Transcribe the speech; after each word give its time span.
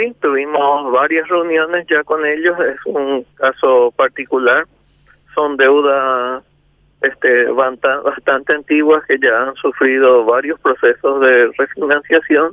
Sí, 0.00 0.14
tuvimos 0.20 0.92
varias 0.92 1.26
reuniones 1.26 1.84
ya 1.90 2.04
con 2.04 2.24
ellos, 2.24 2.56
es 2.60 2.76
un 2.86 3.26
caso 3.34 3.92
particular, 3.96 4.64
son 5.34 5.56
deudas 5.56 6.44
este, 7.00 7.46
bastante 7.46 8.52
antiguas 8.52 9.02
que 9.08 9.18
ya 9.18 9.42
han 9.42 9.56
sufrido 9.56 10.24
varios 10.24 10.60
procesos 10.60 11.20
de 11.20 11.50
refinanciación. 11.58 12.52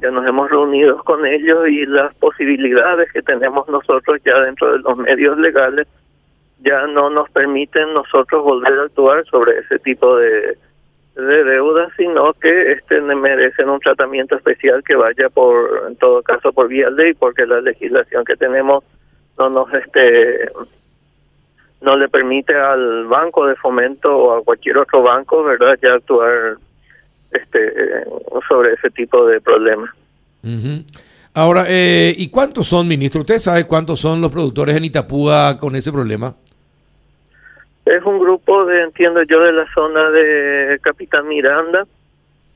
Ya 0.00 0.10
nos 0.10 0.26
hemos 0.26 0.50
reunido 0.50 0.98
con 1.04 1.24
ellos 1.24 1.68
y 1.68 1.86
las 1.86 2.12
posibilidades 2.16 3.12
que 3.12 3.22
tenemos 3.22 3.68
nosotros 3.68 4.18
ya 4.24 4.40
dentro 4.40 4.72
de 4.72 4.80
los 4.80 4.96
medios 4.96 5.38
legales 5.38 5.86
ya 6.64 6.84
no 6.88 7.10
nos 7.10 7.30
permiten 7.30 7.94
nosotros 7.94 8.42
volver 8.42 8.76
a 8.76 8.82
actuar 8.82 9.24
sobre 9.26 9.56
ese 9.60 9.78
tipo 9.78 10.16
de, 10.16 10.58
de 11.16 11.44
deudas, 11.44 11.90
sino 11.96 12.34
que 12.34 12.72
este 12.72 13.00
merecen 13.00 13.70
un 13.70 13.80
tratamiento 13.80 14.36
especial 14.36 14.82
que 14.84 14.96
vaya 14.96 15.30
por, 15.30 15.86
en 15.88 15.96
todo 15.96 16.22
caso, 16.22 16.52
por 16.52 16.68
vía 16.68 16.90
ley, 16.90 17.14
porque 17.14 17.46
la 17.46 17.60
legislación 17.60 18.24
que 18.24 18.36
tenemos 18.36 18.84
no 19.38 19.48
nos 19.48 19.72
este 19.72 20.50
no 21.80 21.96
le 21.96 22.08
permite 22.08 22.54
al 22.54 23.06
banco 23.06 23.46
de 23.46 23.56
fomento 23.56 24.16
o 24.16 24.38
a 24.38 24.44
cualquier 24.44 24.78
otro 24.78 25.02
banco, 25.02 25.42
verdad, 25.42 25.78
ya 25.82 25.94
actuar 25.94 26.56
este 27.30 27.72
sobre 28.48 28.72
ese 28.74 28.90
tipo 28.90 29.26
de 29.26 29.40
problemas. 29.40 29.90
Ahora, 31.34 31.66
eh, 31.68 32.14
¿y 32.16 32.28
cuántos 32.28 32.68
son, 32.68 32.88
ministro? 32.88 33.20
¿Usted 33.20 33.38
sabe 33.38 33.66
cuántos 33.66 34.00
son 34.00 34.20
los 34.20 34.30
productores 34.30 34.76
en 34.76 34.84
Itapúa 34.84 35.58
con 35.58 35.76
ese 35.76 35.92
problema? 35.92 36.34
Es 37.86 38.02
un 38.04 38.18
grupo 38.18 38.66
de, 38.66 38.82
entiendo 38.82 39.22
yo, 39.22 39.40
de 39.40 39.52
la 39.52 39.66
zona 39.72 40.10
de 40.10 40.78
Capitán 40.82 41.28
Miranda 41.28 41.86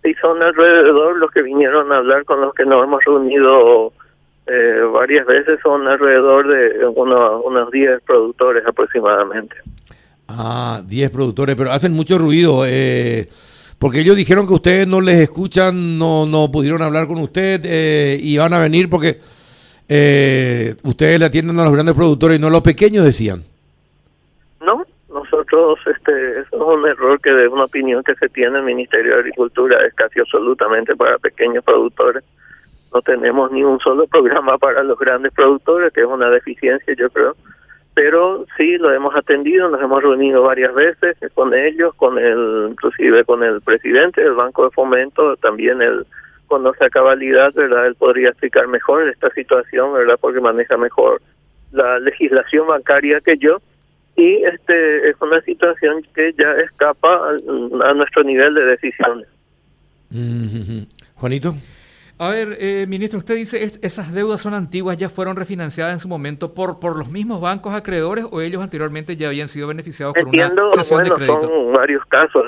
y 0.05 0.12
son 0.15 0.43
alrededor 0.43 1.16
los 1.16 1.30
que 1.30 1.43
vinieron 1.43 1.93
a 1.93 1.98
hablar 1.98 2.25
con 2.25 2.41
los 2.41 2.53
que 2.53 2.66
nos 2.66 2.84
hemos 2.84 3.05
reunido 3.05 3.93
eh, 4.47 4.80
varias 4.93 5.27
veces, 5.27 5.59
son 5.62 5.87
alrededor 5.87 6.48
de 6.48 6.87
unos, 6.87 7.43
unos 7.45 7.70
10 7.70 8.03
productores 8.03 8.67
aproximadamente. 8.67 9.56
Ah, 10.28 10.83
10 10.84 11.11
productores, 11.11 11.56
pero 11.56 11.72
hacen 11.72 11.92
mucho 11.92 12.19
ruido. 12.19 12.65
Eh, 12.67 13.28
porque 13.81 14.00
ellos 14.00 14.15
dijeron 14.15 14.47
que 14.47 14.53
ustedes 14.53 14.87
no 14.87 15.00
les 15.00 15.19
escuchan, 15.20 15.98
no, 15.98 16.27
no 16.27 16.53
pudieron 16.53 16.83
hablar 16.83 17.06
con 17.06 17.19
usted 17.19 17.62
eh, 17.65 18.19
y 18.20 18.37
van 18.37 18.53
a 18.53 18.59
venir 18.59 18.91
porque 18.91 19.19
eh, 19.89 20.77
ustedes 20.83 21.19
le 21.19 21.25
atienden 21.25 21.59
a 21.59 21.65
los 21.65 21.72
grandes 21.72 21.94
productores 21.94 22.39
y 22.39 22.41
no 22.41 22.48
a 22.48 22.50
los 22.50 22.61
pequeños, 22.61 23.06
decían. 23.06 23.42
No, 24.61 24.84
nosotros, 25.31 25.78
este, 25.86 26.41
eso 26.41 26.56
es 26.56 26.78
un 26.78 26.86
error 26.86 27.20
que 27.20 27.31
de 27.33 27.48
una 27.48 27.64
opinión 27.64 28.03
que 28.03 28.14
se 28.17 28.28
tiene 28.28 28.59
el 28.59 28.64
Ministerio 28.64 29.14
de 29.14 29.20
Agricultura, 29.20 29.84
es 29.84 29.95
casi 29.95 30.20
absolutamente 30.20 30.97
para 30.97 31.19
pequeños 31.19 31.64
productores. 31.64 32.25
No 32.92 33.00
tenemos 33.03 33.53
ni 33.53 33.62
un 33.62 33.78
solo 33.81 34.06
programa 34.06 34.59
para 34.59 34.83
los 34.83 34.98
grandes 34.98 35.33
productores, 35.33 35.92
que 35.92 36.00
es 36.00 36.06
una 36.06 36.31
deficiencia, 36.31 36.95
yo 36.95 37.09
creo. 37.11 37.37
Pero 37.95 38.47
sí 38.56 38.78
lo 38.78 38.92
hemos 38.92 39.14
atendido, 39.14 39.69
nos 39.69 39.81
hemos 39.81 40.03
reunido 40.03 40.42
varias 40.42 40.75
veces 40.75 41.17
con 41.34 41.55
ellos, 41.55 41.94
con 41.94 42.19
el, 42.19 42.69
inclusive 42.70 43.25
con 43.25 43.42
el 43.42 43.61
presidente 43.61 44.22
del 44.22 44.34
Banco 44.34 44.65
de 44.65 44.70
Fomento, 44.70 45.37
también 45.37 45.83
él 45.83 46.06
conoce 46.47 46.84
a 46.84 46.91
cabalidad, 46.91 47.53
¿verdad? 47.55 47.87
Él 47.87 47.94
podría 47.94 48.31
explicar 48.31 48.67
mejor 48.69 49.09
esta 49.09 49.31
situación, 49.31 49.92
¿verdad? 49.92 50.19
Porque 50.20 50.41
maneja 50.41 50.77
mejor 50.77 51.20
la 51.72 52.00
legislación 52.00 52.67
bancaria 52.67 53.20
que 53.20 53.37
yo 53.39 53.61
y 54.16 54.42
este 54.44 55.11
es 55.11 55.16
una 55.20 55.41
situación 55.42 56.05
que 56.14 56.34
ya 56.39 56.53
escapa 56.53 57.30
a, 57.84 57.94
nuestro 57.94 58.22
nivel 58.25 58.55
de 58.55 58.64
decisiones. 58.66 59.28
Juanito. 61.14 61.55
A 62.19 62.28
ver, 62.28 62.58
eh, 62.61 62.84
ministro, 62.86 63.19
usted 63.19 63.34
dice 63.34 63.64
es, 63.64 63.78
esas 63.81 64.12
deudas 64.12 64.42
son 64.42 64.53
antiguas, 64.53 64.98
ya 64.98 65.08
fueron 65.08 65.36
refinanciadas 65.36 65.94
en 65.94 66.00
su 66.00 66.08
momento 66.08 66.53
por 66.53 66.78
por 66.78 66.98
los 66.98 67.08
mismos 67.08 67.41
bancos 67.41 67.72
acreedores 67.72 68.27
o 68.31 68.42
ellos 68.42 68.62
anteriormente 68.62 69.16
ya 69.16 69.28
habían 69.28 69.48
sido 69.48 69.69
beneficiados 69.69 70.12
por 70.12 70.25
entiendo, 70.25 70.66
una 70.66 70.84
sesión 70.84 71.00
bueno, 71.00 71.14
de 71.14 71.25
crédito. 71.25 71.48
Son 71.48 71.72
varios 71.72 72.05
casos, 72.05 72.42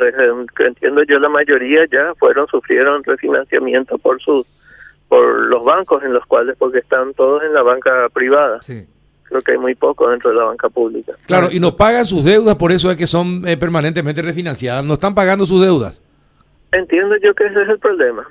que 0.54 0.66
entiendo 0.66 1.02
yo 1.04 1.18
la 1.18 1.30
mayoría 1.30 1.86
ya 1.90 2.14
fueron 2.16 2.46
sufrieron 2.48 3.02
refinanciamiento 3.02 3.96
por 3.96 4.20
sus 4.20 4.46
por 5.08 5.46
los 5.46 5.64
bancos 5.64 6.02
en 6.02 6.12
los 6.12 6.26
cuales 6.26 6.54
porque 6.58 6.80
están 6.80 7.14
todos 7.14 7.42
en 7.42 7.54
la 7.54 7.62
banca 7.62 8.10
privada. 8.10 8.60
Sí 8.60 8.86
creo 9.32 9.42
que 9.42 9.52
hay 9.52 9.58
muy 9.58 9.74
poco 9.74 10.08
dentro 10.10 10.30
de 10.30 10.36
la 10.36 10.44
banca 10.44 10.68
pública. 10.68 11.12
Claro, 11.26 11.48
y 11.50 11.58
no 11.58 11.76
pagan 11.76 12.06
sus 12.06 12.24
deudas, 12.24 12.54
por 12.56 12.70
eso 12.70 12.90
es 12.90 12.96
que 12.96 13.06
son 13.06 13.46
eh, 13.46 13.56
permanentemente 13.56 14.22
refinanciadas. 14.22 14.84
No 14.84 14.94
están 14.94 15.14
pagando 15.14 15.46
sus 15.46 15.62
deudas. 15.62 16.00
Entiendo 16.70 17.16
yo 17.16 17.34
que 17.34 17.46
ese 17.46 17.62
es 17.62 17.68
el 17.68 17.78
problema. 17.78 18.26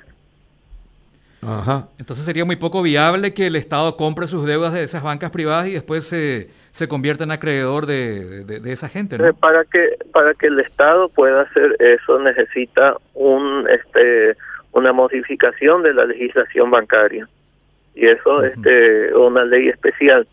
Ajá. 1.42 1.88
Entonces 1.98 2.24
sería 2.24 2.44
muy 2.44 2.56
poco 2.56 2.82
viable 2.82 3.34
que 3.34 3.48
el 3.48 3.56
Estado 3.56 3.96
compre 3.96 4.28
sus 4.28 4.46
deudas 4.46 4.72
de 4.72 4.84
esas 4.84 5.02
bancas 5.02 5.32
privadas 5.32 5.66
y 5.66 5.72
después 5.72 6.04
se, 6.06 6.50
se 6.70 6.86
convierta 6.86 7.24
en 7.24 7.32
acreedor 7.32 7.86
de, 7.86 8.44
de, 8.44 8.60
de 8.60 8.72
esa 8.72 8.88
gente, 8.88 9.18
¿no? 9.18 9.26
Eh, 9.26 9.32
Para 9.34 9.64
que 9.64 9.98
para 10.12 10.34
que 10.34 10.46
el 10.46 10.60
Estado 10.60 11.08
pueda 11.08 11.42
hacer 11.42 11.76
eso 11.80 12.20
necesita 12.20 12.96
un 13.14 13.66
este 13.68 14.36
una 14.70 14.92
modificación 14.92 15.82
de 15.82 15.94
la 15.94 16.06
legislación 16.06 16.70
bancaria 16.70 17.28
y 17.94 18.06
eso 18.06 18.44
es 18.44 18.54
este 18.56 19.12
una 19.14 19.44
ley 19.44 19.66
especial 19.68 20.26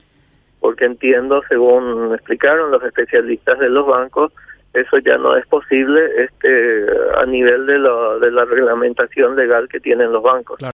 porque 0.59 0.85
entiendo, 0.85 1.41
según 1.49 2.13
explicaron 2.13 2.71
los 2.71 2.83
especialistas 2.83 3.59
de 3.59 3.69
los 3.69 3.85
bancos, 3.85 4.31
eso 4.73 4.99
ya 4.99 5.17
no 5.17 5.35
es 5.35 5.45
posible 5.47 6.01
este 6.17 6.85
a 7.17 7.25
nivel 7.25 7.65
de, 7.65 7.79
lo, 7.79 8.19
de 8.19 8.31
la 8.31 8.45
reglamentación 8.45 9.35
legal 9.35 9.67
que 9.67 9.79
tienen 9.79 10.11
los 10.11 10.21
bancos. 10.21 10.59